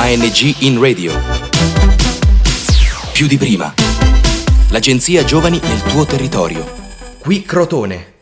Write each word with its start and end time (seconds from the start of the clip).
ANG 0.00 0.62
in 0.62 0.80
radio. 0.80 1.12
Più 3.12 3.26
di 3.26 3.36
prima. 3.36 3.74
L'agenzia 4.70 5.24
Giovani 5.24 5.58
nel 5.60 5.82
tuo 5.82 6.06
territorio. 6.06 6.64
Qui 7.18 7.42
Crotone. 7.42 8.14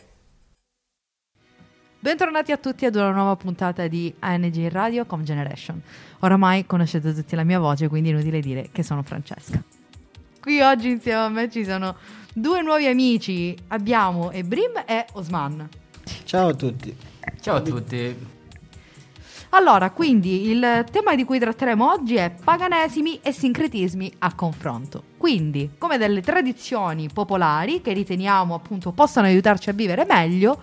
Bentornati 1.99 2.51
a 2.53 2.57
tutti 2.57 2.87
ad 2.87 2.95
una 2.95 3.11
nuova 3.11 3.37
puntata 3.37 3.89
di 3.89 4.13
ANG 4.21 4.55
in 4.55 4.71
Radio 4.71 5.05
Com 5.05 5.23
Generation. 5.23 5.83
Oramai 6.21 6.65
conoscete 6.65 7.13
tutti 7.13 7.37
la 7.37 7.45
mia 7.45 7.59
voce, 7.59 7.89
quindi 7.89 8.09
è 8.09 8.13
inutile 8.13 8.41
dire 8.41 8.71
che 8.73 8.83
sono 8.83 9.03
Francesca. 9.03 9.63
Qui 10.41 10.63
oggi 10.63 10.89
insieme 10.89 11.19
a 11.19 11.29
me 11.29 11.51
ci 11.51 11.63
sono 11.63 11.95
due 12.33 12.63
nuovi 12.63 12.87
amici. 12.87 13.55
Abbiamo 13.69 14.33
Ebrim 14.33 14.83
e 14.87 15.05
Osman. 15.13 15.69
Ciao 16.25 16.49
a 16.49 16.55
tutti. 16.55 16.97
Ciao 17.43 17.57
a 17.57 17.61
tutti. 17.61 18.35
Allora, 19.51 19.91
quindi 19.91 20.51
il 20.51 20.85
tema 20.91 21.15
di 21.15 21.25
cui 21.25 21.39
tratteremo 21.39 21.91
oggi 21.91 22.17
è 22.17 22.35
paganesimi 22.43 23.21
e 23.23 23.33
sincretismi 23.33 24.13
a 24.19 24.35
confronto. 24.35 25.03
Quindi, 25.17 25.73
come 25.79 25.99
delle 25.99 26.21
tradizioni 26.21 27.09
popolari 27.13 27.81
che 27.81 27.93
riteniamo 27.93 28.55
appunto 28.55 28.93
possano 28.93 29.27
aiutarci 29.27 29.71
a 29.71 29.73
vivere 29.73 30.05
meglio, 30.05 30.61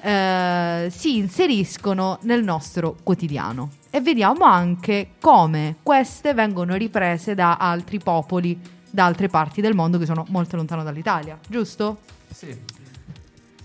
eh, 0.00 0.88
si 0.90 1.16
inseriscono 1.16 2.18
nel 2.22 2.44
nostro 2.44 2.96
quotidiano. 3.02 3.70
E 3.90 4.00
vediamo 4.00 4.44
anche 4.44 5.12
come 5.20 5.76
queste 5.82 6.34
vengono 6.34 6.74
riprese 6.74 7.34
da 7.34 7.56
altri 7.56 7.98
popoli, 7.98 8.58
da 8.90 9.06
altre 9.06 9.28
parti 9.28 9.60
del 9.60 9.74
mondo 9.74 9.98
che 9.98 10.06
sono 10.06 10.24
molto 10.28 10.56
lontano 10.56 10.82
dall'Italia, 10.82 11.38
giusto? 11.48 11.98
Sì. 12.30 12.56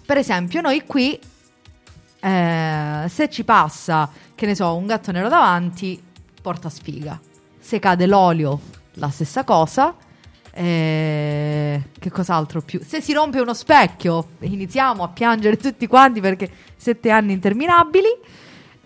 Per 0.05 0.17
esempio, 0.17 0.61
noi 0.61 0.83
qui, 0.85 1.19
eh, 2.19 3.05
se 3.07 3.29
ci 3.29 3.43
passa, 3.43 4.09
che 4.35 4.45
ne 4.45 4.55
so, 4.55 4.75
un 4.75 4.85
gatto 4.85 5.11
nero 5.11 5.29
davanti, 5.29 6.01
porta 6.41 6.69
sfiga. 6.69 7.19
Se 7.57 7.79
cade 7.79 8.05
l'olio, 8.05 8.59
la 8.93 9.09
stessa 9.09 9.43
cosa. 9.43 9.95
Eh, 10.51 11.83
che 11.97 12.09
cos'altro 12.09 12.61
più? 12.61 12.81
Se 12.83 13.01
si 13.01 13.13
rompe 13.13 13.39
uno 13.39 13.53
specchio, 13.53 14.29
iniziamo 14.39 15.03
a 15.03 15.07
piangere 15.07 15.55
tutti 15.57 15.87
quanti 15.87 16.19
perché 16.19 16.49
sette 16.75 17.11
anni 17.11 17.33
interminabili. 17.33 18.07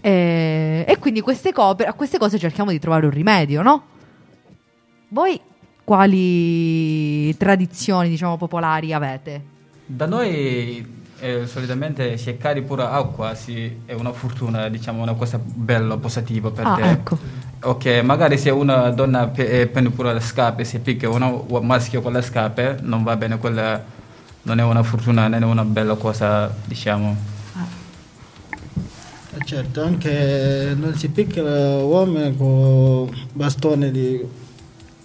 Eh, 0.02 0.86
e 0.88 0.98
quindi 1.00 1.22
queste 1.22 1.54
co- 1.54 1.70
a 1.70 1.94
queste 1.94 2.18
cose 2.18 2.38
cerchiamo 2.38 2.72
di 2.72 2.80
trovare 2.80 3.06
un 3.06 3.12
rimedio, 3.12 3.62
no? 3.62 3.84
Voi 5.08 5.40
quali 5.84 7.36
tradizioni, 7.38 8.10
diciamo, 8.10 8.38
popolari 8.38 8.94
avete? 8.94 9.44
Da 9.86 10.06
noi 10.06 11.02
eh, 11.24 11.48
solitamente 11.48 12.18
cercare 12.18 12.62
pure 12.62 12.84
acqua 12.84 13.34
sì, 13.34 13.80
è 13.86 13.94
una 13.94 14.12
fortuna, 14.12 14.68
diciamo 14.68 15.02
una 15.02 15.14
cosa 15.14 15.40
bella, 15.42 15.96
positiva 15.98 16.52
per 16.52 16.68
Ah, 16.68 16.76
te. 16.76 16.90
ecco. 16.92 17.18
Ok, 17.62 17.86
magari 18.04 18.38
se 18.38 18.50
una 18.50 18.90
donna 18.90 19.28
pe- 19.28 19.62
eh, 19.62 19.68
prende 19.68 19.90
pure 19.92 20.14
le 20.14 20.20
scarpe, 20.20 20.66
si 20.66 20.80
picchia 20.80 21.10
uno 21.10 21.46
un 21.48 21.66
maschio 21.66 22.02
con 22.02 22.12
le 22.12 22.22
scarpe, 22.22 22.80
non 22.82 23.04
va 23.04 23.16
bene, 23.16 23.38
quella 23.38 23.82
non 24.42 24.60
è 24.60 24.64
una 24.64 24.84
fortuna, 24.84 25.30
non 25.30 25.42
è 25.42 25.46
una 25.46 25.64
bella 25.64 25.96
cosa, 25.96 26.54
diciamo. 26.66 27.16
Eh, 27.56 29.46
Certo, 29.46 29.82
anche 29.82 30.76
non 30.78 30.94
si 30.96 31.08
picchia 31.10 31.42
l'uomo 31.42 32.32
con 32.36 33.10
bastone 33.32 33.92
di 33.92 34.22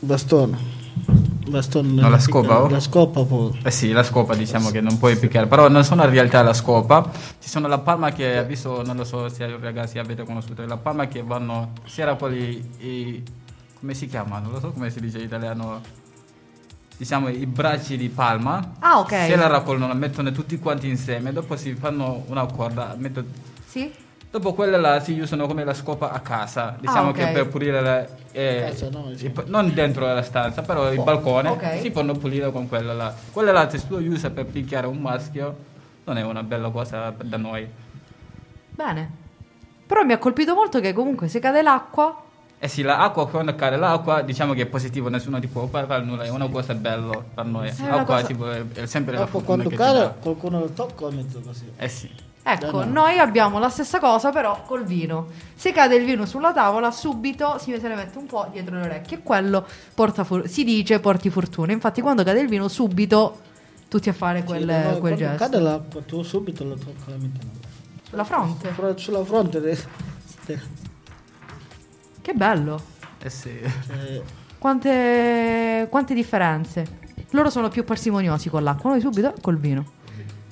bastone. 0.00 0.77
Bastone 1.48 2.00
No, 2.00 2.08
la 2.08 2.18
si 2.18 2.26
picchia- 2.30 2.42
scopa, 2.42 2.62
oh? 2.62 2.68
La 2.68 2.80
scopa 2.80 3.24
pure. 3.24 3.58
Eh 3.62 3.70
sì, 3.70 3.90
la 3.92 4.02
scopa 4.02 4.34
diciamo 4.34 4.70
che 4.70 4.80
non 4.80 4.98
puoi 4.98 5.16
picchiare, 5.16 5.46
però 5.46 5.68
non 5.68 5.84
sono 5.84 6.04
in 6.04 6.10
realtà 6.10 6.42
la 6.42 6.52
scopa, 6.52 7.10
ci 7.40 7.48
sono 7.48 7.66
la 7.68 7.78
palma 7.78 8.10
che 8.12 8.36
ha 8.36 8.42
visto, 8.42 8.82
non 8.84 8.96
lo 8.96 9.04
so 9.04 9.28
se 9.28 9.56
ragazzi 9.58 9.98
avete 9.98 10.24
conosciuto, 10.24 10.64
la 10.66 10.76
palma 10.76 11.06
che 11.08 11.22
vanno, 11.22 11.72
c'era 11.84 12.14
quelli, 12.14 12.70
i, 12.78 13.22
come 13.78 13.94
si 13.94 14.06
chiama, 14.06 14.38
non 14.38 14.52
lo 14.52 14.60
so 14.60 14.70
come 14.72 14.90
si 14.90 15.00
dice 15.00 15.18
in 15.18 15.24
italiano, 15.24 15.80
diciamo 16.96 17.28
i 17.28 17.46
bracci 17.46 17.96
di 17.96 18.08
palma, 18.08 18.72
Ah, 18.80 18.98
ok. 18.98 19.10
se 19.10 19.36
la 19.36 19.46
raccolgono, 19.46 19.86
la 19.88 19.94
mettono 19.94 20.32
tutti 20.32 20.58
quanti 20.58 20.88
insieme, 20.88 21.32
dopo 21.32 21.56
si 21.56 21.74
fanno 21.74 22.24
una 22.26 22.44
corda, 22.46 22.94
metto- 22.98 23.24
Sì? 23.66 23.90
Dopo 24.30 24.52
quella 24.54 24.76
la 24.76 25.00
si 25.00 25.18
usano 25.18 25.46
come 25.46 25.64
la 25.64 25.74
scopa 25.74 26.10
a 26.10 26.20
casa, 26.20 26.76
diciamo 26.78 27.08
Ah, 27.08 27.10
ok. 27.10 27.16
che 27.16 27.26
per 27.32 27.48
pulire 27.48 27.80
la, 27.80 28.06
eh, 28.32 28.64
casa, 28.68 28.88
no, 28.90 29.10
i- 29.10 29.32
non 29.46 29.72
dentro 29.74 30.06
la 30.06 30.22
stanza, 30.22 30.62
però 30.62 30.92
il 30.92 30.98
Oh, 30.98 31.02
balcone 31.04 31.48
ok. 31.50 31.80
si 31.80 31.90
possono 31.90 32.12
pulire 32.14 32.50
con 32.52 32.68
quella 32.68 32.92
là. 32.92 33.14
Quella 33.32 33.52
là 33.52 33.68
se 33.70 33.86
tu 33.86 33.96
usa 33.98 34.30
per 34.30 34.46
picchiare 34.46 34.86
un 34.86 34.98
maschio 34.98 35.56
non 36.04 36.16
è 36.18 36.22
una 36.22 36.42
bella 36.42 36.68
cosa 36.70 37.12
da 37.22 37.36
noi. 37.36 37.66
Bene. 38.74 39.10
Però 39.86 40.02
mi 40.04 40.12
ha 40.12 40.18
colpito 40.18 40.54
molto 40.54 40.80
che 40.80 40.92
comunque 40.92 41.28
se 41.28 41.38
cade 41.40 41.62
l'acqua... 41.62 42.22
Eh 42.60 42.66
sì, 42.68 42.82
l'acqua 42.82 43.28
quando 43.28 43.54
cade 43.54 43.76
l'acqua 43.76 44.20
diciamo 44.22 44.52
che 44.52 44.62
è 44.62 44.66
positivo, 44.66 45.08
nessuno 45.08 45.38
ti 45.38 45.46
può 45.46 45.66
fare 45.68 46.02
nulla, 46.02 46.24
è 46.24 46.28
una 46.28 46.48
cosa 46.48 46.74
bella 46.74 47.22
per 47.34 47.44
noi. 47.44 47.72
una 47.78 47.96
L'acqua 47.96 48.14
cosa- 48.16 48.26
tipo, 48.26 48.50
è, 48.50 48.62
è 48.74 48.86
sempre 48.86 49.14
la 49.14 49.20
Dopo 49.20 49.38
fortuna 49.38 49.62
quando 49.62 49.76
cade 49.76 50.14
qualcuno 50.20 50.58
lo 50.58 50.66
tocca 50.70 51.06
e 51.08 51.12
mette 51.12 51.40
così. 51.40 51.72
Eh 51.76 51.88
sì. 51.88 52.10
Ecco, 52.42 52.78
No, 52.78 52.84
no. 52.84 52.92
noi 53.02 53.18
abbiamo 53.18 53.58
la 53.58 53.68
stessa 53.68 53.98
cosa 53.98 54.30
però 54.30 54.62
col 54.66 54.84
vino. 54.84 55.26
Se 55.54 55.70
cade 55.72 55.96
il 55.96 56.04
vino 56.06 56.24
sulla 56.24 56.52
tavola, 56.52 56.90
subito 56.90 57.58
si 57.58 57.76
se 57.78 57.88
ne 57.88 57.94
mette 57.94 58.16
un 58.16 58.26
po' 58.26 58.48
dietro 58.50 58.76
le 58.76 58.82
orecchie 58.82 59.18
e 59.18 59.22
quello 59.22 59.66
porta 59.94 60.24
for- 60.24 60.48
si 60.48 60.64
dice 60.64 60.98
porti 61.00 61.28
fortuna. 61.28 61.72
Infatti 61.72 62.00
quando 62.00 62.22
cade 62.22 62.40
il 62.40 62.48
vino, 62.48 62.68
subito 62.68 63.40
tutti 63.88 64.08
a 64.08 64.12
fare 64.14 64.44
quel, 64.44 64.60
Sì, 64.60 64.66
noi 64.88 64.98
quel 65.00 65.16
gesto. 65.16 65.36
cade 65.44 65.60
l'acqua 65.60 66.00
tu 66.02 66.22
subito 66.22 66.64
lo 66.64 66.74
tocca 66.74 67.10
la 67.10 67.16
metti 67.16 67.46
Sulla 68.08 68.24
fronte. 68.24 68.68
Fra- 68.70 68.96
sulla 68.96 69.24
fronte. 69.24 69.60
de- 69.60 69.78
de- 70.46 70.60
Che 72.22 72.32
bello. 72.32 72.80
Eh 73.20 73.30
sì. 73.30 73.50
cioè, 73.86 74.22
Quante, 74.58 75.86
quante 75.90 76.14
differenze. 76.14 76.86
Loro 77.30 77.50
sono 77.50 77.68
più 77.68 77.84
parsimoniosi 77.84 78.48
con 78.48 78.62
l'acqua, 78.62 78.90
noi 78.90 79.00
subito 79.00 79.34
col 79.40 79.58
vino. 79.58 79.84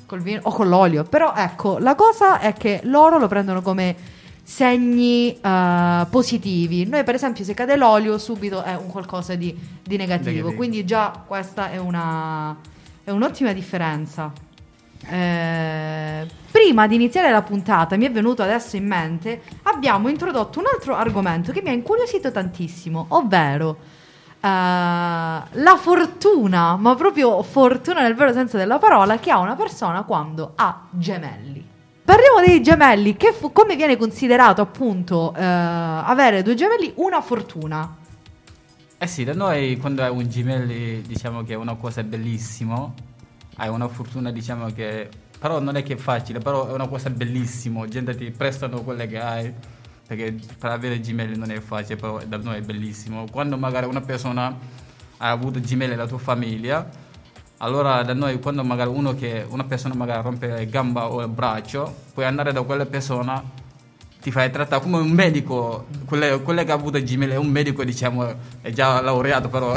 Col 0.06 0.20
vino 0.20 0.40
o 0.44 0.52
con 0.52 0.68
l'olio. 0.68 1.04
Però 1.04 1.32
ecco, 1.34 1.78
la 1.78 1.94
cosa 1.94 2.38
è 2.38 2.52
che 2.52 2.80
loro 2.84 3.18
lo 3.18 3.26
prendono 3.26 3.60
come 3.60 3.94
segni 4.42 5.38
eh, 5.40 6.06
positivi. 6.08 6.86
Noi 6.86 7.02
per 7.02 7.16
esempio 7.16 7.44
se 7.44 7.52
cade 7.52 7.76
l'olio 7.76 8.16
subito 8.16 8.62
è 8.62 8.76
un 8.76 8.86
qualcosa 8.86 9.34
di, 9.34 9.52
di 9.82 9.96
negativo. 9.96 10.30
Negativo. 10.30 10.54
Quindi 10.54 10.84
già 10.84 11.24
questa 11.26 11.70
è, 11.70 11.78
una, 11.78 12.56
è 13.02 13.10
un'ottima 13.10 13.52
differenza. 13.52 14.32
Eh, 15.08 16.26
prima 16.50 16.86
di 16.86 16.94
iniziare 16.94 17.30
la 17.30 17.42
puntata, 17.42 17.96
mi 17.96 18.06
è 18.06 18.10
venuto 18.10 18.42
adesso 18.42 18.76
in 18.76 18.86
mente, 18.86 19.42
abbiamo 19.64 20.08
introdotto 20.08 20.58
un 20.60 20.66
altro 20.72 20.94
argomento 20.94 21.52
che 21.52 21.60
mi 21.60 21.68
ha 21.68 21.72
incuriosito 21.72 22.30
tantissimo, 22.30 23.06
ovvero 23.08 23.76
la 24.46 25.76
fortuna, 25.76 26.76
ma 26.76 26.94
proprio 26.94 27.42
fortuna 27.42 28.02
nel 28.02 28.14
vero 28.14 28.32
senso 28.32 28.56
della 28.56 28.78
parola, 28.78 29.18
che 29.18 29.30
ha 29.30 29.38
una 29.38 29.54
persona 29.56 30.02
quando 30.02 30.52
ha 30.56 30.86
gemelli. 30.90 31.64
Parliamo 32.04 32.40
dei 32.44 32.62
gemelli, 32.62 33.16
che 33.16 33.32
fu- 33.32 33.52
come 33.52 33.74
viene 33.74 33.96
considerato 33.96 34.60
appunto 34.60 35.34
eh, 35.34 35.42
avere 35.42 36.42
due 36.42 36.54
gemelli 36.54 36.92
una 36.96 37.20
fortuna? 37.20 37.96
Eh 38.98 39.06
sì, 39.06 39.24
da 39.24 39.34
noi 39.34 39.76
quando 39.76 40.02
hai 40.02 40.10
un 40.10 40.28
gemelli 40.28 41.02
diciamo 41.02 41.42
che 41.42 41.54
è 41.54 41.56
una 41.56 41.74
cosa 41.74 42.02
bellissima, 42.02 42.92
hai 43.56 43.68
una 43.68 43.88
fortuna 43.88 44.30
diciamo 44.30 44.66
che... 44.66 45.08
Però 45.38 45.60
non 45.60 45.76
è 45.76 45.82
che 45.82 45.94
è 45.94 45.96
facile, 45.96 46.38
però 46.38 46.68
è 46.68 46.72
una 46.72 46.88
cosa 46.88 47.10
bellissima, 47.10 47.86
gente 47.86 48.14
ti 48.14 48.30
prestano 48.30 48.80
quelle 48.80 49.06
che 49.06 49.20
hai, 49.20 49.52
perché 50.06 50.36
per 50.58 50.70
avere 50.70 51.00
gemelli 51.00 51.36
non 51.36 51.50
è 51.50 51.58
facile, 51.60 51.96
però 51.96 52.20
da 52.26 52.36
noi 52.36 52.58
è 52.58 52.60
bellissimo. 52.60 53.26
Quando 53.30 53.56
magari 53.58 53.86
una 53.86 54.00
persona 54.00 54.56
ha 55.18 55.30
avuto 55.30 55.60
gemelli 55.60 55.90
nella 55.90 56.06
tua 56.06 56.18
famiglia, 56.18 56.88
allora 57.58 58.02
da 58.02 58.14
noi 58.14 58.38
quando 58.38 58.62
magari 58.62 58.90
uno 58.90 59.14
che, 59.14 59.44
una 59.48 59.64
persona 59.64 59.94
magari 59.94 60.22
rompe 60.22 60.68
gamba 60.68 61.10
o 61.10 61.22
il 61.22 61.28
braccio, 61.28 61.94
puoi 62.14 62.26
andare 62.26 62.52
da 62.52 62.62
quella 62.62 62.86
persona 62.86 63.42
ti 64.20 64.32
fai 64.32 64.50
trattare 64.50 64.82
come 64.82 64.98
un 64.98 65.10
medico, 65.10 65.86
quelle 66.04 66.64
che 66.64 66.70
ha 66.72 66.74
avuto 66.74 67.00
gemelli 67.00 67.34
è 67.34 67.36
un 67.36 67.46
medico 67.46 67.84
diciamo, 67.84 68.34
è 68.60 68.70
già 68.72 69.00
laureato 69.00 69.48
però... 69.48 69.72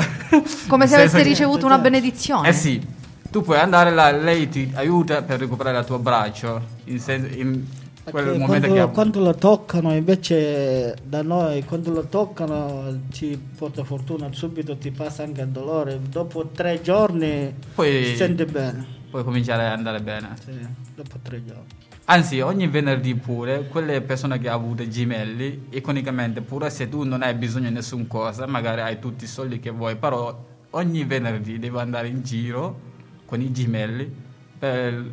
Come 0.68 0.88
se 0.88 0.96
avesse 0.96 1.10
senso 1.10 1.28
ricevuto 1.28 1.66
una 1.68 1.78
benedizione. 1.78 2.48
Eh 2.48 2.54
sì, 2.54 2.84
tu 3.30 3.44
puoi 3.44 3.60
andare 3.60 3.92
là, 3.92 4.12
lei 4.12 4.50
ti 4.50 4.72
aiuta 4.74 5.22
per 5.22 5.40
recuperare 5.40 5.78
il 5.78 5.86
tuo 5.86 6.00
braccio, 6.00 6.62
in, 6.86 7.00
sen- 7.00 7.30
in 7.36 7.64
Perché 8.12 8.38
momento 8.38 8.68
quando, 8.68 8.86
che 8.86 8.92
quando 8.92 9.20
lo 9.20 9.36
toccano 9.36 9.94
invece 9.94 10.96
da 11.04 11.22
noi 11.22 11.64
quando 11.64 11.92
lo 11.92 12.06
toccano 12.08 13.02
ci 13.12 13.40
porta 13.58 13.84
fortuna 13.84 14.28
subito 14.32 14.78
ti 14.78 14.92
passa 14.92 15.24
anche 15.24 15.42
il 15.42 15.50
dolore. 15.50 16.00
Dopo 16.10 16.48
tre 16.48 16.82
giorni 16.82 17.54
Poi- 17.76 18.06
si 18.06 18.16
sente 18.16 18.46
bene. 18.46 18.98
Puoi 19.10 19.24
cominciare 19.24 19.66
ad 19.66 19.72
andare 19.74 20.00
bene. 20.02 20.36
sì, 20.44 20.52
dopo 20.96 21.18
tre 21.22 21.44
giorni. 21.44 21.88
Anzi, 22.12 22.40
ogni 22.42 22.68
venerdì 22.68 23.14
pure, 23.14 23.68
quelle 23.68 24.02
persone 24.02 24.40
che 24.40 24.50
hanno 24.50 24.64
avuto 24.64 24.88
gemelli, 24.88 25.68
economicamente 25.70 26.42
pure 26.42 26.72
se 26.72 26.90
tu 26.90 27.04
non 27.04 27.22
hai 27.22 27.36
bisogno 27.36 27.68
di 27.68 27.76
nessuna 27.76 28.06
cosa, 28.08 28.48
magari 28.48 28.82
hai 28.82 28.98
tutti 28.98 29.26
i 29.26 29.28
soldi 29.28 29.60
che 29.60 29.70
vuoi, 29.70 29.96
però 29.96 30.36
ogni 30.72 31.04
venerdì 31.04 31.60
devi 31.60 31.78
andare 31.78 32.08
in 32.08 32.24
giro 32.24 32.80
con 33.26 33.42
i 33.42 33.52
gemelli 33.52 34.12
per 34.58 35.06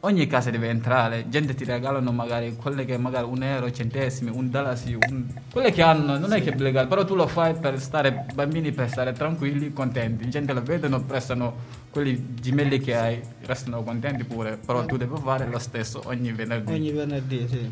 ogni 0.00 0.26
casa 0.26 0.50
deve 0.50 0.68
entrare, 0.68 1.28
gente 1.28 1.54
ti 1.54 1.64
regalano 1.64 2.12
magari 2.12 2.54
quelle 2.56 2.84
che 2.84 2.96
magari 2.98 3.26
un 3.26 3.42
euro, 3.42 3.70
centesimi, 3.70 4.30
un 4.30 4.48
dalasi, 4.48 4.94
un... 4.94 5.26
quelle 5.50 5.72
che 5.72 5.82
hanno, 5.82 6.18
non 6.18 6.32
è 6.32 6.42
che 6.42 6.52
è 6.52 6.56
legale, 6.56 6.86
però 6.86 7.04
tu 7.04 7.14
lo 7.14 7.26
fai 7.26 7.54
per 7.54 7.80
stare, 7.80 8.26
bambini 8.32 8.70
per 8.70 8.88
stare 8.88 9.12
tranquilli, 9.12 9.72
contenti, 9.72 10.28
gente 10.28 10.52
lo 10.52 10.62
vedono, 10.62 11.02
prestano 11.02 11.76
quelli 11.90 12.34
gemelli 12.40 12.78
che 12.78 12.96
hai, 12.96 13.20
restano 13.42 13.82
contenti 13.82 14.24
pure, 14.24 14.56
però 14.56 14.84
tu 14.84 14.96
devi 14.96 15.16
fare 15.20 15.46
lo 15.46 15.58
stesso 15.58 16.02
ogni 16.04 16.32
venerdì. 16.32 16.72
Ogni 16.72 16.92
venerdì, 16.92 17.46
sì. 17.48 17.70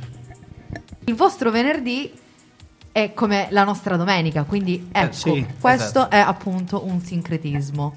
Il 1.05 1.15
vostro 1.15 1.53
venerdì 1.53 2.13
è 2.91 3.13
come 3.13 3.47
la 3.51 3.63
nostra 3.63 3.97
domenica, 3.97 4.43
quindi 4.43 4.89
ecco, 4.91 5.13
sì, 5.13 5.47
questo 5.61 6.01
esatto. 6.01 6.11
è 6.11 6.19
appunto 6.19 6.85
un 6.87 7.01
sincretismo 7.01 7.95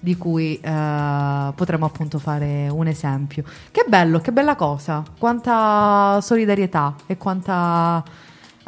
di 0.00 0.16
cui 0.16 0.58
eh, 0.60 1.52
potremmo 1.54 1.86
appunto 1.86 2.18
fare 2.18 2.68
un 2.68 2.86
esempio. 2.86 3.44
Che 3.70 3.84
bello, 3.88 4.20
che 4.20 4.32
bella 4.32 4.54
cosa, 4.54 5.02
quanta 5.18 6.20
solidarietà 6.20 6.94
e 7.06 7.16
quanta 7.16 8.02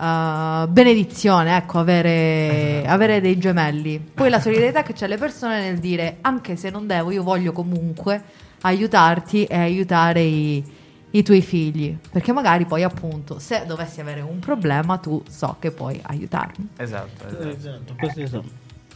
eh, 0.01 0.67
benedizione, 0.69 1.57
ecco, 1.57 1.79
avere, 1.79 2.85
avere 2.87 3.21
dei 3.21 3.39
gemelli. 3.39 3.99
Poi 3.99 4.29
la 4.31 4.41
solidarietà 4.41 4.83
che 4.83 4.93
c'è 4.93 5.05
alle 5.05 5.19
persone 5.19 5.61
nel 5.61 5.79
dire, 5.79 6.19
anche 6.23 6.57
se 6.57 6.71
non 6.71 6.87
devo, 6.87 7.11
io 7.11 7.23
voglio 7.23 7.53
comunque 7.53 8.23
aiutarti 8.63 9.45
e 9.45 9.57
aiutare 9.57 10.21
i, 10.21 10.65
i 11.11 11.23
tuoi 11.23 11.43
figli, 11.43 11.97
perché 12.11 12.33
magari 12.33 12.67
poi 12.67 12.83
appunto 12.83 13.39
se 13.39 13.65
dovessi 13.67 14.01
avere 14.01 14.21
un 14.21 14.39
problema 14.39 14.99
tu 14.99 15.23
so 15.29 15.57
che 15.59 15.71
puoi 15.71 16.01
aiutarmi. 16.03 16.69
Esatto, 16.77 17.27
esatto. 17.27 17.49
Esatto, 17.49 17.95
questi 17.99 18.27
sono. 18.27 18.45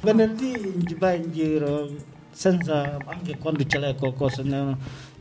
Venerdì 0.00 0.96
vai 0.98 1.22
in 1.22 1.32
giro 1.32 1.88
senza, 2.34 2.98
anche 3.06 3.38
quando 3.38 3.64
ce 3.64 3.78
l'hai 3.78 3.94
qualcosa, 3.94 4.42
no, 4.42 4.76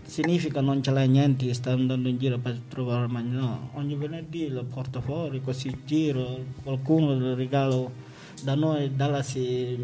significa 0.05 0.61
non 0.61 0.81
ce 0.83 0.91
l'hai 0.91 1.07
niente, 1.07 1.53
stai 1.53 1.73
andando 1.73 2.09
in 2.09 2.17
giro 2.17 2.37
per 2.37 2.59
trovare 2.67 3.07
ma 3.07 3.21
no, 3.21 3.69
ogni 3.73 3.95
venerdì 3.95 4.49
lo 4.49 4.63
porto 4.63 4.99
fuori, 5.01 5.41
così 5.41 5.81
giro, 5.85 6.39
qualcuno 6.63 7.17
lo 7.17 7.35
regalo 7.35 7.91
da 8.43 8.55
noi, 8.55 8.95
dalasi, 8.95 9.77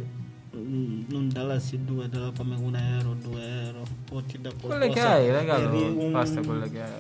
mm, 0.56 1.04
non 1.08 1.30
dalasi 1.30 1.84
due, 1.86 2.10
dalla 2.10 2.32
come 2.36 2.56
un 2.56 2.76
euro, 2.76 3.14
due 3.14 3.42
euro, 3.66 3.84
poi 4.06 4.26
ti 4.26 4.42
dà 4.42 4.50
qualcosa. 4.50 4.78
Quelle 4.78 4.94
che 4.94 5.00
hai, 5.02 5.32
regalo, 5.32 5.94
un- 5.98 6.12
basta 6.12 6.42
quelle 6.42 6.70
che 6.70 6.82
hai. 6.82 6.92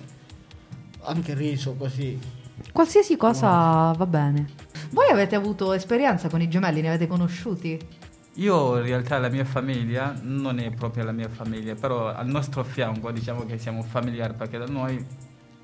Anche 1.01 1.33
riso 1.33 1.73
così. 1.73 2.19
Qualsiasi 2.71 3.15
cosa 3.17 3.91
va 3.97 4.05
bene. 4.05 4.49
Voi 4.91 5.09
avete 5.09 5.35
avuto 5.35 5.71
esperienza 5.73 6.29
con 6.29 6.41
i 6.41 6.49
gemelli, 6.49 6.81
ne 6.81 6.89
avete 6.89 7.07
conosciuti? 7.07 7.79
Io 8.39 8.77
in 8.77 8.83
realtà 8.83 9.17
la 9.19 9.27
mia 9.27 9.43
famiglia 9.43 10.17
non 10.21 10.59
è 10.59 10.69
proprio 10.71 11.03
la 11.03 11.11
mia 11.11 11.27
famiglia, 11.27 11.75
però 11.75 12.07
al 12.07 12.27
nostro 12.27 12.63
fianco 12.63 13.11
diciamo 13.11 13.45
che 13.45 13.57
siamo 13.57 13.83
familiari 13.83 14.33
perché 14.33 14.57
da 14.57 14.65
noi 14.65 15.05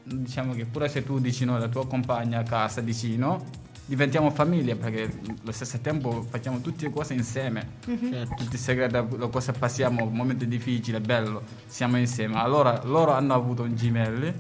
diciamo 0.04 0.54
che 0.54 0.66
pure 0.66 0.90
se 0.90 1.02
tu 1.04 1.20
dici 1.20 1.46
no, 1.46 1.58
la 1.58 1.70
tua 1.70 1.88
compagna 1.88 2.40
a 2.40 2.44
casa 2.44 2.82
vicino, 2.82 3.46
diventiamo 3.86 4.30
famiglia 4.30 4.76
perché 4.76 5.10
allo 5.42 5.54
stesso 5.54 5.80
tempo 5.80 6.26
facciamo 6.30 6.60
tutte 6.60 6.86
le 6.86 6.92
cose 6.92 7.14
insieme, 7.14 7.78
Certo. 7.86 8.34
tutti 8.36 8.56
i 8.56 8.60
segreti, 8.60 8.94
le 9.18 9.30
cose 9.30 9.54
passiamo, 9.54 10.10
momenti 10.10 10.46
difficili, 10.46 11.00
bello, 11.00 11.44
siamo 11.66 11.98
insieme. 11.98 12.36
Allora 12.36 12.82
loro 12.84 13.14
hanno 13.14 13.34
avuto 13.34 13.64
un 13.64 13.74
gemelli, 13.74 14.34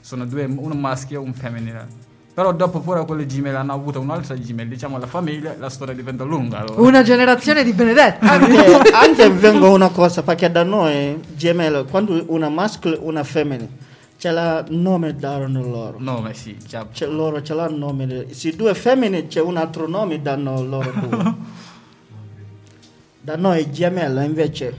sono 0.00 0.24
due, 0.24 0.44
uno 0.44 0.74
maschio 0.74 1.20
e 1.20 1.24
un 1.24 1.34
femminile. 1.34 2.01
Però 2.34 2.52
dopo 2.52 2.80
pure 2.80 3.04
quelle 3.04 3.26
gemelli 3.26 3.56
hanno 3.56 3.74
avuto 3.74 4.00
un 4.00 4.08
altro 4.08 4.38
gemello, 4.40 4.70
diciamo 4.70 4.98
la 4.98 5.06
famiglia, 5.06 5.54
la 5.58 5.68
storia 5.68 5.94
diventa 5.94 6.24
lunga. 6.24 6.60
allora. 6.60 6.80
Una 6.80 7.02
generazione 7.02 7.62
di 7.62 7.74
benedetti. 7.74 8.24
Anche, 8.26 8.90
anche 8.90 9.30
vengo 9.30 9.70
una 9.70 9.90
cosa, 9.90 10.22
perché 10.22 10.50
da 10.50 10.62
noi 10.62 11.20
gemello, 11.34 11.84
quando 11.84 12.24
una 12.28 12.48
maschio 12.48 12.94
e 12.94 12.98
una 13.02 13.22
femmina, 13.22 13.66
ce 14.16 14.30
l'ha 14.30 14.64
nome 14.70 15.14
darono 15.14 15.62
loro. 15.62 15.96
Nome 15.98 16.32
sì, 16.32 16.56
già. 16.66 16.86
C'è 16.90 17.06
loro 17.06 17.42
ce 17.42 17.52
l'hanno 17.52 17.76
nome. 17.76 18.32
Se 18.32 18.56
due 18.56 18.72
femmine 18.74 19.26
c'è 19.26 19.42
un 19.42 19.58
altro 19.58 19.86
nome 19.86 20.22
danno 20.22 20.62
loro 20.62 20.90
due. 20.90 21.34
da 23.20 23.36
noi 23.36 23.70
gemello 23.70 24.20
invece, 24.22 24.74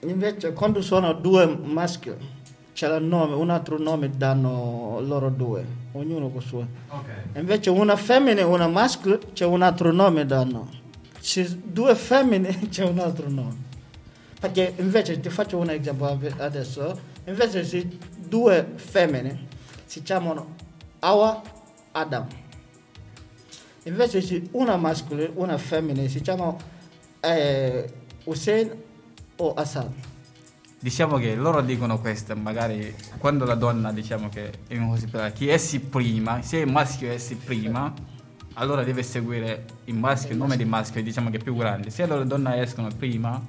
invece 0.00 0.52
quando 0.52 0.80
sono 0.80 1.12
due 1.12 1.46
maschi 1.46 2.12
c'è 2.82 2.96
il 2.96 3.04
nome, 3.04 3.36
un 3.36 3.48
altro 3.48 3.78
nome 3.78 4.10
danno 4.10 4.98
loro 5.02 5.30
due, 5.30 5.64
ognuno 5.92 6.30
con 6.30 6.42
suo. 6.42 6.66
Invece 7.36 7.70
una 7.70 7.94
femmina 7.94 8.40
e 8.40 8.42
una 8.42 8.66
maschio 8.66 9.20
c'è 9.32 9.44
un 9.44 9.62
altro 9.62 9.92
nome 9.92 10.26
danno. 10.26 10.68
Se 11.20 11.60
due 11.62 11.94
femmine 11.94 12.58
c'è 12.70 12.84
un 12.84 12.98
altro 12.98 13.28
nome. 13.28 13.70
Perché 14.40 14.74
invece 14.78 15.20
ti 15.20 15.28
faccio 15.28 15.58
un 15.58 15.70
esempio 15.70 16.18
adesso, 16.38 16.98
invece 17.24 17.62
se 17.62 17.86
due 18.18 18.72
femmine 18.74 19.46
si 19.84 20.02
chiamano 20.02 20.56
Awa 20.98 21.40
Adam. 21.92 22.26
Invece 23.84 24.20
se 24.22 24.48
una 24.52 24.76
maschio 24.76 25.18
e 25.18 25.30
una 25.36 25.56
femmina 25.56 26.04
si 26.08 26.20
chiamano 26.20 26.58
eh, 27.20 27.88
Hussein 28.24 28.72
o 29.36 29.54
Hassan. 29.54 30.10
Diciamo 30.82 31.16
che 31.16 31.36
loro 31.36 31.60
dicono 31.60 32.00
questo, 32.00 32.34
magari 32.34 32.92
quando 33.18 33.44
la 33.44 33.54
donna 33.54 33.92
diciamo 33.92 34.28
che 34.28 34.50
è 34.66 34.74
in 34.74 34.82
ospedale, 34.82 35.32
chi 35.32 35.48
essi 35.48 35.78
prima, 35.78 36.42
se 36.42 36.56
il 36.56 36.72
maschio 36.72 37.08
essi 37.08 37.36
prima, 37.36 37.92
allora 38.54 38.82
deve 38.82 39.04
seguire 39.04 39.64
il 39.84 39.94
maschio, 39.94 40.32
il 40.32 40.38
nome 40.38 40.56
di 40.56 40.64
maschio, 40.64 41.00
diciamo 41.00 41.30
che 41.30 41.36
è 41.36 41.40
più 41.40 41.54
grande. 41.54 41.90
Se 41.90 42.04
le 42.04 42.26
donne 42.26 42.60
escono 42.60 42.88
prima, 42.98 43.40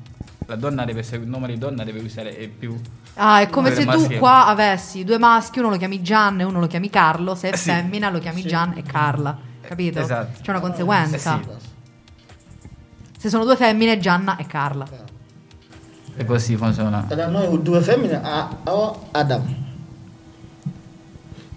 la 0.46 0.56
donna 0.56 0.86
deve 0.86 1.02
seguire, 1.02 1.32
il 1.32 1.36
nome 1.36 1.52
di 1.52 1.58
donna 1.58 1.84
deve 1.84 2.02
usare 2.02 2.30
il 2.30 2.50
più... 2.50 2.80
Ah, 3.16 3.42
è 3.42 3.50
come 3.50 3.74
se 3.74 3.84
tu 3.84 4.16
qua 4.20 4.46
avessi 4.46 5.04
due 5.04 5.18
maschi, 5.18 5.58
uno 5.58 5.70
lo 5.70 5.78
chiami 5.78 6.04
Gian 6.04 6.40
e 6.40 6.44
uno 6.44 6.60
lo 6.60 6.68
chiami 6.68 6.92
Carlo, 6.92 7.34
se 7.34 7.50
è 7.50 7.54
Eh 7.54 7.58
sì. 7.58 7.72
femmina 7.72 8.12
lo 8.12 8.20
chiami 8.20 8.44
Gian 8.44 8.74
e 8.78 8.84
Carla, 8.84 9.36
capito? 9.60 10.02
Esatto. 10.02 10.40
C'è 10.40 10.52
una 10.52 10.60
conseguenza. 10.60 11.40
Eh 11.40 11.42
sì. 11.42 11.72
Se 13.18 13.30
sono 13.30 13.44
due 13.44 13.56
femmine, 13.56 13.98
Gianna 13.98 14.38
e 14.38 14.46
Carla. 14.46 14.86
E 16.16 16.26
così 16.26 16.56
funziona. 16.56 17.06
E 17.10 17.16
da 17.16 17.28
noi 17.28 17.62
due 17.62 17.82
femmine 17.82 18.20
a 18.22 18.56
o 18.66 19.08
Adam. 19.12 19.62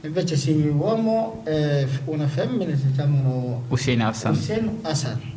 Invece 0.02 0.36
se 0.36 0.52
uomo 0.52 1.42
e 1.44 1.86
una 2.04 2.26
femmina 2.28 2.74
si 2.76 2.92
chiamano 2.92 3.62
Hussein 3.68 4.00
Hassan. 4.02 4.32
Hussein 4.32 4.78
Hassan. 4.82 5.34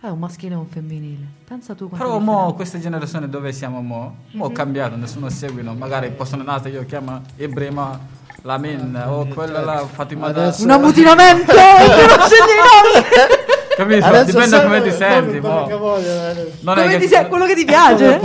È 0.00 0.08
un 0.08 0.18
maschile 0.18 0.54
e 0.54 0.56
un 0.56 0.66
femminile. 0.66 1.24
Pensa 1.46 1.74
tu 1.76 1.88
Però 1.88 2.18
mo, 2.18 2.52
questa 2.54 2.80
generazione 2.80 3.28
dove 3.28 3.52
siamo 3.52 3.80
mo, 3.80 4.16
mo 4.32 4.46
Mhm. 4.46 4.50
è 4.50 4.54
cambiato, 4.54 4.96
nessuno 4.96 5.28
seguono, 5.28 5.74
magari 5.74 6.10
possono 6.10 6.42
nata 6.42 6.68
io 6.68 6.84
chiamo 6.84 7.20
Ibrahima 7.36 7.96
Lamin 8.42 9.00
o 9.06 9.26
quella 9.26 9.60
là 9.60 9.86
Fatima 9.86 10.30
da... 10.32 10.46
Adesso- 10.46 10.64
Un 10.64 10.70
ammutinamento! 10.70 11.52
non 11.54 12.26
scendi 12.26 12.52
i 12.52 12.58
nomi! 12.58 13.51
Capito? 13.76 14.04
Adesso 14.04 14.24
Dipende 14.26 14.48
sai- 14.48 14.62
come 14.64 14.82
ti 14.82 14.90
senti, 14.90 15.38
voglio, 15.38 16.00
eh. 16.02 16.52
Non 16.60 16.74
Come 16.74 16.86
è 16.94 16.98
ti 16.98 17.06
che- 17.06 17.08
sei- 17.08 17.28
quello 17.28 17.46
che 17.46 17.54
ti 17.54 17.64
piace? 17.64 18.18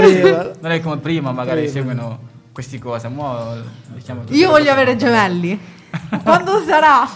Non 0.60 0.72
è 0.72 0.82
come 0.82 0.98
prima, 0.98 1.32
magari 1.32 1.62
Prima. 1.62 1.74
seguono 1.74 2.20
queste 2.52 2.80
cose. 2.80 3.08
Mo, 3.08 3.56
diciamo 3.94 4.24
Io 4.30 4.50
voglio 4.50 4.72
avere 4.72 4.96
gemelli. 4.96 5.76
Quando 6.24 6.62
sarà? 6.68 7.08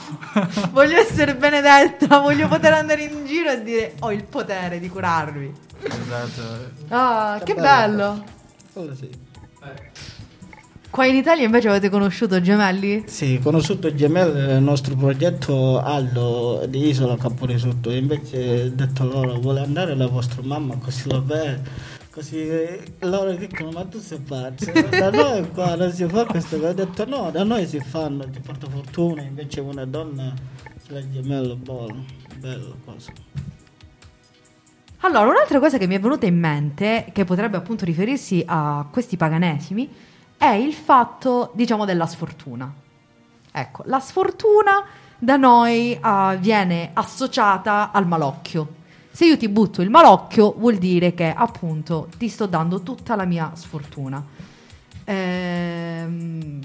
Voglio 0.71 0.97
essere 0.97 1.35
benedetta, 1.35 2.19
voglio 2.19 2.47
poter 2.47 2.73
andare 2.73 3.03
in 3.03 3.25
giro 3.25 3.49
e 3.51 3.61
dire 3.63 3.95
ho 3.99 4.11
il 4.13 4.23
potere 4.23 4.79
di 4.79 4.87
curarvi. 4.89 5.53
Esatto. 5.83 6.41
Ah, 6.89 7.35
Che 7.39 7.53
che 7.53 7.53
bello. 7.55 7.97
bello. 7.97 8.23
Quello 8.73 8.95
sì. 8.95 9.09
Qua 10.91 11.05
in 11.05 11.15
Italia 11.15 11.45
invece 11.45 11.69
avete 11.69 11.87
conosciuto 11.87 12.41
gemelli? 12.41 13.05
Sì, 13.07 13.39
conosciuto 13.41 13.87
il 13.87 13.95
gemello 13.95 14.33
del 14.33 14.61
nostro 14.61 14.93
progetto 14.95 15.79
Aldo 15.79 16.65
di 16.67 16.89
Isola 16.89 17.15
Caporisotto, 17.15 17.89
invece 17.91 18.63
ho 18.63 18.69
detto 18.71 19.05
loro 19.05 19.39
vuole 19.39 19.61
andare 19.61 19.95
la 19.95 20.07
vostra 20.07 20.41
mamma 20.43 20.75
così 20.75 21.09
lo 21.09 21.23
vede, 21.23 21.61
così 22.11 22.45
eh, 22.45 22.83
loro 22.99 23.31
dicono 23.31 23.71
ma 23.71 23.85
tu 23.85 23.99
sei 23.99 24.19
pazzo, 24.19 24.69
da 24.89 25.09
noi 25.11 25.49
qua 25.51 25.75
non 25.75 25.93
si 25.93 26.05
fa 26.09 26.25
questo, 26.25 26.57
ho 26.57 26.73
detto 26.73 27.05
no, 27.05 27.31
da 27.31 27.45
noi 27.45 27.65
si 27.67 27.79
fanno, 27.79 28.29
ti 28.29 28.41
porta 28.41 28.67
fortuna, 28.69 29.21
invece 29.21 29.61
una 29.61 29.85
donna 29.85 30.33
il 30.89 31.07
gemello 31.09 31.55
buono, 31.55 32.03
bello 32.37 32.75
cosa. 32.83 33.13
Allora, 35.03 35.29
un'altra 35.29 35.59
cosa 35.59 35.77
che 35.77 35.87
mi 35.87 35.95
è 35.95 35.99
venuta 36.01 36.25
in 36.25 36.37
mente, 36.37 37.05
che 37.13 37.23
potrebbe 37.23 37.55
appunto 37.55 37.85
riferirsi 37.85 38.43
a 38.45 38.85
questi 38.91 39.15
paganesimi, 39.15 40.09
è 40.41 40.53
il 40.53 40.73
fatto, 40.73 41.51
diciamo, 41.53 41.85
della 41.85 42.07
sfortuna. 42.07 42.73
Ecco, 43.51 43.83
la 43.85 43.99
sfortuna 43.99 44.83
da 45.19 45.37
noi 45.37 45.95
ah, 46.01 46.33
viene 46.33 46.89
associata 46.93 47.91
al 47.91 48.07
malocchio. 48.07 48.79
Se 49.11 49.25
io 49.25 49.37
ti 49.37 49.47
butto 49.47 49.83
il 49.83 49.91
malocchio, 49.91 50.55
vuol 50.57 50.77
dire 50.77 51.13
che 51.13 51.31
appunto 51.31 52.07
ti 52.17 52.27
sto 52.27 52.47
dando 52.47 52.81
tutta 52.81 53.15
la 53.15 53.25
mia 53.25 53.51
sfortuna. 53.53 54.25
Ehm, 55.03 56.59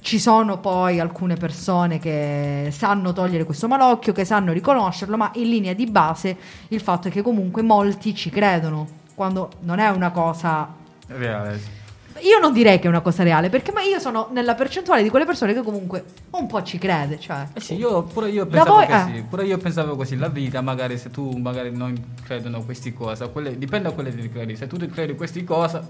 ci 0.00 0.18
sono 0.18 0.58
poi 0.58 1.00
alcune 1.00 1.36
persone 1.36 1.98
che 1.98 2.68
sanno 2.70 3.14
togliere 3.14 3.44
questo 3.44 3.66
malocchio, 3.66 4.12
che 4.12 4.26
sanno 4.26 4.52
riconoscerlo, 4.52 5.16
ma 5.16 5.30
in 5.36 5.48
linea 5.48 5.72
di 5.72 5.86
base 5.86 6.36
il 6.68 6.82
fatto 6.82 7.08
è 7.08 7.10
che 7.10 7.22
comunque 7.22 7.62
molti 7.62 8.14
ci 8.14 8.28
credono, 8.28 8.86
quando 9.14 9.52
non 9.60 9.78
è 9.78 9.88
una 9.88 10.10
cosa 10.10 10.68
sì. 11.06 11.79
Io 12.18 12.38
non 12.38 12.52
direi 12.52 12.78
che 12.78 12.86
è 12.86 12.88
una 12.88 13.00
cosa 13.00 13.22
reale, 13.22 13.48
perché 13.48 13.72
ma 13.72 13.80
io 13.82 13.98
sono 13.98 14.28
nella 14.32 14.54
percentuale 14.54 15.02
di 15.02 15.08
quelle 15.08 15.24
persone 15.24 15.54
che 15.54 15.62
comunque 15.62 16.04
un 16.30 16.46
po' 16.46 16.62
ci 16.62 16.76
crede, 16.76 17.18
cioè. 17.18 17.46
Eh 17.54 17.60
sì, 17.60 17.76
io, 17.76 18.02
pure 18.02 18.28
io 18.28 18.46
pensavo 18.46 18.74
voi- 18.74 18.86
così, 18.86 19.16
eh. 19.16 19.22
pure 19.22 19.44
io 19.44 19.56
pensavo 19.58 19.96
così, 19.96 20.16
la 20.16 20.28
vita 20.28 20.60
magari 20.60 20.98
se 20.98 21.10
tu 21.10 21.30
magari 21.38 21.74
non 21.74 21.94
credono 22.22 22.58
a 22.58 22.64
queste 22.64 22.92
cose, 22.92 23.30
quelle- 23.30 23.56
dipende 23.56 23.88
da 23.88 23.94
quelle 23.94 24.14
che 24.14 24.20
ti 24.20 24.30
credi, 24.30 24.56
se 24.56 24.66
tu 24.66 24.76
credi 24.88 25.12
a 25.12 25.14
queste 25.14 25.44
cose 25.44 25.80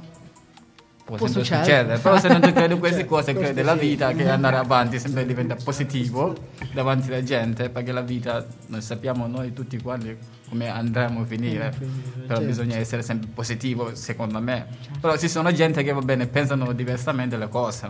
può, 1.10 1.16
Può 1.16 1.26
sempre 1.26 1.44
succedere. 1.44 1.98
però 1.98 2.18
se 2.18 2.28
non 2.28 2.40
ti 2.40 2.52
credi 2.52 2.72
a 2.72 2.76
queste 2.78 3.04
cose 3.04 3.32
questo 3.34 3.52
credi 3.52 3.62
la 3.62 3.78
sì. 3.78 3.88
vita 3.88 4.12
che 4.12 4.28
andare 4.28 4.56
avanti 4.56 4.98
sempre 4.98 5.26
diventa 5.26 5.56
positivo 5.56 6.34
davanti 6.72 7.08
alla 7.08 7.22
gente, 7.22 7.68
perché 7.68 7.92
la 7.92 8.00
vita 8.00 8.46
non 8.68 8.80
sappiamo 8.80 9.26
noi 9.26 9.52
tutti 9.52 9.80
quanti 9.80 10.16
come 10.48 10.68
andremo 10.68 11.20
a 11.20 11.24
finire, 11.24 11.74
però 11.78 12.38
certo. 12.38 12.44
bisogna 12.44 12.76
essere 12.76 13.02
sempre 13.02 13.28
positivo 13.32 13.94
secondo 13.94 14.40
me, 14.40 14.66
però 15.00 15.16
ci 15.16 15.28
sono 15.28 15.52
gente 15.52 15.82
che 15.82 15.92
va 15.92 16.00
bene, 16.00 16.26
pensano 16.26 16.72
diversamente 16.72 17.36
le 17.36 17.48
cose, 17.48 17.88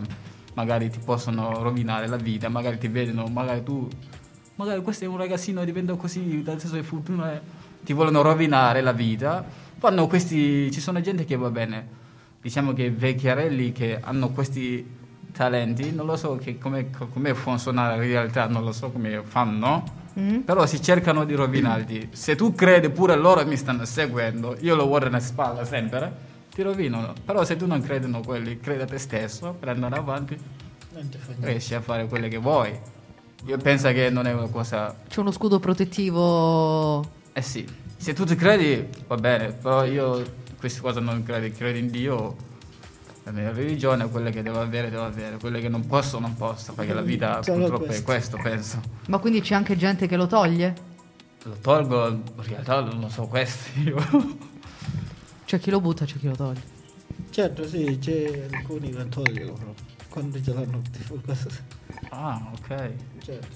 magari 0.54 0.90
ti 0.90 0.98
possono 1.04 1.62
rovinare 1.62 2.06
la 2.06 2.16
vita, 2.16 2.48
magari 2.48 2.78
ti 2.78 2.88
vedono, 2.88 3.26
magari 3.26 3.62
tu 3.62 3.88
magari 4.56 4.82
questo 4.82 5.04
è 5.04 5.08
un 5.08 5.16
ragazzino 5.16 5.64
diventa 5.64 5.94
così 5.94 6.42
dal 6.42 6.60
senso 6.60 6.76
di 6.76 6.82
fortuna 6.82 7.32
e 7.32 7.40
ti 7.82 7.94
vogliono 7.94 8.20
rovinare 8.20 8.82
la 8.82 8.92
vita 8.92 9.42
fanno 9.78 10.06
questi 10.06 10.70
ci 10.70 10.80
sono 10.80 11.00
gente 11.00 11.24
che 11.24 11.34
va 11.36 11.48
bene 11.48 11.99
diciamo 12.40 12.72
che 12.72 12.90
vecchiarelli 12.90 13.72
che 13.72 13.98
hanno 14.00 14.30
questi 14.30 14.98
talenti 15.32 15.92
non 15.92 16.06
lo 16.06 16.16
so 16.16 16.36
che 16.36 16.58
come, 16.58 16.90
come 17.12 17.34
funziona 17.34 17.94
in 17.94 18.00
realtà 18.00 18.46
non 18.46 18.64
lo 18.64 18.72
so 18.72 18.90
come 18.90 19.22
fanno 19.24 19.98
Mm? 20.18 20.38
però 20.40 20.66
si 20.66 20.82
cercano 20.82 21.24
di 21.24 21.34
rovinarti 21.34 22.08
se 22.10 22.34
tu 22.34 22.52
credi 22.52 22.90
pure 22.90 23.14
loro 23.14 23.46
mi 23.46 23.56
stanno 23.56 23.84
seguendo 23.84 24.56
io 24.58 24.74
lo 24.74 24.88
guardo 24.88 25.06
nella 25.06 25.20
spalla 25.20 25.64
sempre 25.64 26.12
ti 26.52 26.62
rovinano 26.62 27.12
però 27.24 27.44
se 27.44 27.54
tu 27.56 27.64
non 27.64 27.80
credi 27.80 28.06
in 28.06 28.20
quelli 28.24 28.58
credi 28.58 28.82
a 28.82 28.86
te 28.86 28.98
stesso 28.98 29.54
per 29.56 29.68
andare 29.68 29.94
avanti 29.94 30.36
riesci 31.40 31.74
a 31.74 31.80
fare 31.80 32.06
quello 32.06 32.28
che 32.28 32.38
vuoi. 32.38 32.78
Io 33.46 33.56
penso 33.56 33.88
che 33.92 34.10
non 34.10 34.26
è 34.26 34.32
una 34.32 34.48
cosa... 34.48 34.94
C'è 35.08 35.20
uno 35.20 35.30
scudo 35.30 35.58
protettivo. 35.58 37.00
Eh 37.32 37.42
sì, 37.42 37.66
se 37.96 38.12
tu 38.12 38.24
ti 38.24 38.34
credi 38.34 38.86
va 39.06 39.16
bene, 39.16 39.52
però 39.52 39.84
io 39.84 40.22
queste 40.60 40.80
cose 40.80 41.00
non 41.00 41.22
credo, 41.24 41.52
credo 41.56 41.78
in 41.78 41.90
Dio, 41.90 42.36
la 43.24 43.32
mia 43.32 43.50
religione, 43.50 44.08
quelle 44.10 44.30
che 44.30 44.42
devo 44.42 44.60
avere, 44.60 44.90
devo 44.90 45.04
avere, 45.04 45.38
quelle 45.38 45.60
che 45.60 45.68
non 45.70 45.86
posso, 45.86 46.18
non 46.20 46.36
posso, 46.36 46.74
perché 46.74 46.92
la 46.92 47.00
vita 47.00 47.42
Solo 47.42 47.58
purtroppo 47.68 47.84
è 47.84 48.02
questo. 48.02 48.04
questo, 48.04 48.36
penso. 48.42 48.80
Ma 49.08 49.18
quindi 49.18 49.40
c'è 49.40 49.54
anche 49.54 49.76
gente 49.76 50.06
che 50.06 50.16
lo 50.16 50.26
toglie? 50.26 50.88
Lo 51.44 51.56
tolgo, 51.60 52.08
in 52.08 52.22
realtà 52.44 52.82
non 52.82 53.00
lo 53.00 53.08
so 53.08 53.26
questo 53.26 53.78
io. 53.80 53.96
C'è 55.46 55.58
chi 55.58 55.70
lo 55.70 55.80
butta, 55.80 56.04
c'è 56.04 56.16
chi 56.18 56.26
lo 56.28 56.36
toglie. 56.36 56.78
Certo, 57.30 57.66
sì, 57.66 57.98
c'è 58.00 58.46
alcuni 58.52 58.90
che 58.90 59.08
togliono 59.08 59.52
proprio. 59.54 59.74
Quando 60.08 60.42
ce 60.42 60.52
l'hanno 60.52 60.82
tipo 60.90 61.18
cosa. 61.24 61.48
ah, 62.10 62.50
ok. 62.54 62.92
Certo. 63.24 63.46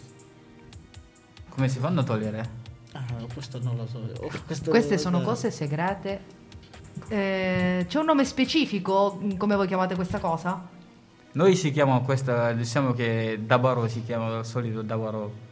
Come 1.50 1.68
si 1.68 1.78
fanno 1.78 2.00
a 2.00 2.04
togliere? 2.04 2.62
Ah, 2.92 3.04
questo 3.32 3.60
non 3.62 3.76
lo 3.76 3.86
so. 3.86 3.98
Oh, 4.20 4.30
questo- 4.46 4.70
Queste 4.70 4.98
sono 4.98 5.20
cose 5.22 5.50
segrete. 5.50 6.33
Eh, 7.08 7.84
c'è 7.88 7.98
un 7.98 8.04
nome 8.06 8.24
specifico 8.24 9.18
mm, 9.22 9.36
come 9.36 9.56
voi 9.56 9.66
chiamate 9.66 9.94
questa 9.94 10.18
cosa? 10.18 10.68
Noi 11.32 11.56
si 11.56 11.70
chiama 11.72 11.98
questa, 12.00 12.52
diciamo 12.52 12.92
che 12.92 13.40
Dabaro 13.44 13.88
si 13.88 14.02
chiama 14.04 14.36
al 14.38 14.46
solito 14.46 14.82
Dabaro. 14.82 15.42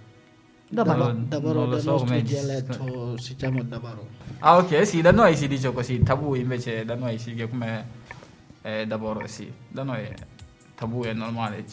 Dabaro. 0.68 1.04
Non- 1.06 1.28
Davaro 1.28 1.59
non 1.61 1.68
lo 1.68 1.75
del 1.75 1.80
so 1.82 1.90
nostro 1.90 2.09
come- 2.09 2.23
dialetto 2.23 3.16
si 3.18 3.35
chiama 3.35 3.62
Davaro. 3.62 4.06
Ah 4.38 4.56
ok, 4.59 4.87
sì, 4.87 5.00
da 5.02 5.12
noi 5.12 5.37
si 5.37 5.49
dice 5.49 5.73
così, 5.73 6.00
tabù 6.02 6.35
invece 6.35 6.85
da 6.85 6.94
noi 6.94 7.18
si 7.18 7.35
chiama 7.35 7.50
come 7.50 7.87
eh, 8.62 8.87
Dabaro, 8.87 9.26
sì. 9.26 9.52
Da 9.68 9.82
noi 9.82 10.09
tabù 10.75 11.02
è 11.02 11.12
normale, 11.12 11.64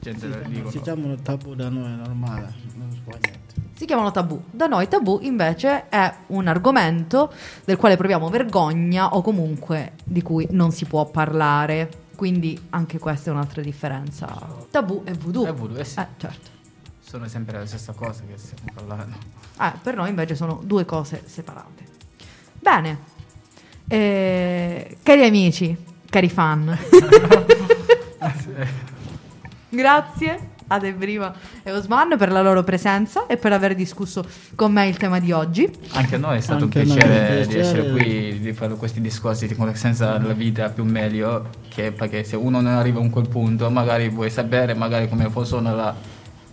gente 0.00 0.26
lo 0.26 0.34
Si, 0.42 0.48
dicono. 0.50 0.70
si 0.70 0.80
chiamano 0.80 1.14
tabù 1.16 1.54
da 1.54 1.68
noi, 1.68 1.84
è 1.92 1.94
normale, 1.96 2.52
non 2.74 2.88
niente. 3.04 3.61
Si 3.82 3.88
chiamano 3.88 4.12
tabù. 4.12 4.40
Da 4.48 4.68
noi 4.68 4.86
tabù 4.86 5.18
invece 5.22 5.88
è 5.88 6.14
un 6.28 6.46
argomento 6.46 7.32
del 7.64 7.76
quale 7.76 7.96
proviamo 7.96 8.28
vergogna 8.28 9.08
o 9.16 9.22
comunque 9.22 9.94
di 10.04 10.22
cui 10.22 10.46
non 10.50 10.70
si 10.70 10.84
può 10.84 11.06
parlare. 11.06 11.90
Quindi 12.14 12.56
anche 12.70 13.00
questa 13.00 13.30
è 13.30 13.32
un'altra 13.32 13.60
differenza. 13.60 14.28
Tabù 14.70 15.02
e 15.04 15.14
voodoo. 15.14 15.46
È 15.46 15.52
voodoo, 15.52 15.78
eh 15.78 15.84
sì. 15.84 15.98
Eh, 15.98 16.06
certo. 16.16 16.50
Sono 17.00 17.26
sempre 17.26 17.58
la 17.58 17.66
stessa 17.66 17.92
cosa 17.92 18.22
che 18.24 18.38
stiamo 18.38 18.70
parlando. 18.72 19.16
Eh, 19.60 19.72
per 19.82 19.96
noi 19.96 20.10
invece 20.10 20.36
sono 20.36 20.60
due 20.62 20.84
cose 20.84 21.24
separate. 21.26 21.84
Bene, 22.60 22.98
Eh, 23.88 24.96
cari 25.02 25.24
amici, 25.24 25.76
cari 26.08 26.28
fan, 26.30 26.78
grazie 29.68 30.50
ad 30.68 30.84
Ebrima 30.84 31.32
e 31.62 31.72
Osman 31.72 32.16
per 32.16 32.30
la 32.30 32.42
loro 32.42 32.62
presenza 32.62 33.26
e 33.26 33.36
per 33.36 33.52
aver 33.52 33.74
discusso 33.74 34.24
con 34.54 34.72
me 34.72 34.88
il 34.88 34.96
tema 34.96 35.20
di 35.20 35.32
oggi. 35.32 35.70
Anche 35.92 36.16
a 36.16 36.18
noi 36.18 36.38
è 36.38 36.40
stato 36.40 36.64
Anche 36.64 36.78
un 36.80 36.84
piacere, 36.84 37.46
di 37.46 37.58
essere 37.58 37.90
qui, 37.90 38.38
di 38.40 38.52
fare 38.52 38.74
questi 38.74 39.00
discorsi 39.00 39.46
di 39.46 39.54
come 39.54 39.74
senza 39.74 40.18
la 40.18 40.32
vita 40.32 40.68
più 40.68 40.84
meglio, 40.84 41.48
che 41.68 41.92
perché 41.92 42.24
se 42.24 42.36
uno 42.36 42.60
non 42.60 42.72
arriva 42.72 43.00
a 43.00 43.08
quel 43.10 43.28
punto 43.28 43.70
magari 43.70 44.08
vuoi 44.08 44.30
sapere 44.30 44.74
magari 44.74 45.08
come 45.08 45.28
funziona 45.30 45.72
la 45.72 45.94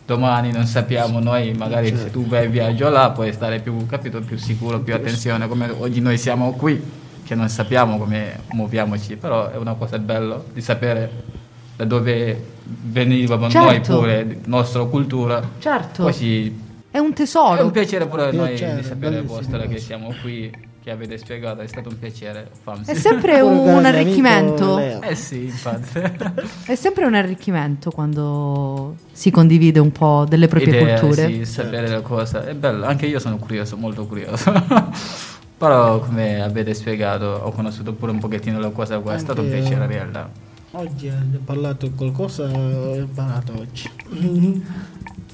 domani, 0.05 0.51
non 0.51 0.65
sappiamo 0.65 1.19
noi, 1.19 1.53
magari 1.53 1.89
Certo. 1.89 2.03
se 2.03 2.11
tu 2.11 2.25
vai 2.25 2.45
in 2.45 2.51
viaggio 2.51 2.89
là 2.89 3.11
puoi 3.11 3.31
stare 3.31 3.59
più, 3.59 3.85
capito, 3.85 4.19
più 4.21 4.37
sicuro, 4.37 4.79
più 4.79 4.95
attenzione, 4.95 5.47
come 5.47 5.69
oggi 5.69 6.01
noi 6.01 6.17
siamo 6.17 6.53
qui, 6.53 6.81
che 7.23 7.35
non 7.35 7.47
sappiamo 7.47 7.99
come 7.99 8.39
muoviamoci, 8.53 9.17
però 9.17 9.51
è 9.51 9.55
una 9.57 9.75
cosa 9.75 9.99
bella 9.99 10.41
di 10.51 10.61
sapere 10.61 11.37
da 11.79 11.85
dove 11.85 12.43
venivamo 12.65 13.49
Certo. 13.49 13.67
noi 13.69 13.79
pure, 13.79 14.25
la 14.25 14.35
nostra 14.47 14.83
cultura. 14.83 15.41
Certo, 15.59 16.03
Poi 16.03 16.11
si 16.13 16.47
è 16.91 16.97
un 16.97 17.05
è 17.05 17.07
un 17.07 17.13
tesoro. 17.13 17.69
piacere 17.71 18.05
pure 18.07 18.23
a 18.23 18.31
noi 18.33 18.49
Piacere, 18.49 18.81
di 18.81 18.83
sapere 18.83 19.11
bellissimo 19.15 19.33
vostra 19.33 19.65
che 19.65 19.77
siamo 19.77 20.13
qui, 20.21 20.51
che 20.83 20.91
avete 20.91 21.17
spiegato, 21.17 21.61
è 21.61 21.67
stato 21.67 21.87
un 21.87 21.97
piacere. 21.97 22.49
Famsi. 22.63 22.91
È 22.91 22.95
sempre 22.95 23.39
un 23.39 23.63
grande 23.63 23.87
arricchimento. 23.87 24.77
Eh 24.77 25.15
sì, 25.15 25.45
infatti. 25.45 26.01
È 26.69 26.75
sempre 26.75 27.05
un 27.05 27.15
arricchimento 27.15 27.91
quando 27.91 28.95
si 29.13 29.31
condivide 29.31 29.79
un 29.79 29.93
po' 29.93 30.25
delle 30.27 30.49
proprie 30.49 30.81
Idea, 30.81 30.99
culture. 30.99 31.27
Sì, 31.31 31.45
sapere 31.45 31.87
le 31.87 32.01
cose. 32.01 32.43
È 32.45 32.53
bello, 32.55 32.83
anche 32.85 33.05
io 33.05 33.19
sono 33.19 33.37
curioso, 33.37 33.77
molto 33.77 34.05
curioso. 34.05 34.51
Però 35.57 35.99
come 35.99 36.41
avete 36.41 36.73
spiegato, 36.73 37.25
ho 37.43 37.51
conosciuto 37.51 37.93
pure 37.93 38.11
un 38.11 38.19
pochettino 38.19 38.59
la 38.59 38.69
cosa 38.69 38.99
qua, 38.99 39.15
è 39.15 39.19
stato 39.19 39.39
un 39.39 39.47
Anche- 39.47 39.59
piacere 39.61 39.83
in 39.85 39.89
realtà. 39.89 40.47
Oggi 40.71 41.07
hai 41.07 41.39
parlato 41.43 41.89
qualcosa, 41.95 42.43
ho 42.43 42.95
imparato 42.95 43.53
oggi. 43.57 43.89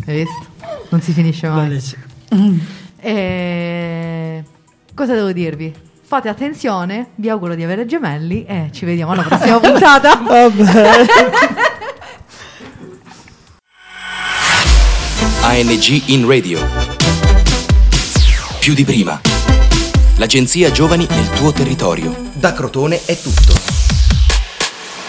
Hai 0.05 0.15
visto? 0.15 0.45
Non 0.89 1.01
si 1.01 1.11
finisce 1.11 1.49
mai. 1.49 1.77
E... 2.97 4.43
Cosa 4.93 5.13
devo 5.13 5.33
dirvi? 5.33 5.73
Fate 6.03 6.29
attenzione, 6.29 7.09
vi 7.15 7.27
auguro 7.27 7.55
di 7.55 7.63
avere 7.63 7.85
gemelli 7.85 8.45
e 8.45 8.69
ci 8.71 8.85
vediamo 8.85 9.11
alla 9.11 9.23
prossima 9.23 9.59
puntata. 9.59 10.15
Vabbè. 10.15 11.05
ANG 15.41 16.03
in 16.05 16.27
radio. 16.27 16.59
Più 18.59 18.73
di 18.73 18.85
prima. 18.85 19.19
L'agenzia 20.15 20.71
Giovani 20.71 21.05
nel 21.09 21.29
tuo 21.31 21.51
territorio. 21.51 22.15
Da 22.35 22.53
Crotone 22.53 23.01
è 23.03 23.19
tutto. 23.19 23.74